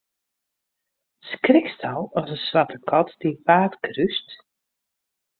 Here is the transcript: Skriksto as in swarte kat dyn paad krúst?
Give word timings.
Skriksto 1.33 1.93
as 2.19 2.27
in 2.35 2.39
swarte 2.47 2.77
kat 2.89 3.09
dyn 3.19 3.37
paad 3.45 3.73
krúst? 3.85 4.29